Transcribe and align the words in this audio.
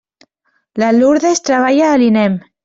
La 0.83 0.89
Lurdes 0.95 1.43
treballa 1.51 1.91
a 1.91 2.01
l'INEM. 2.05 2.41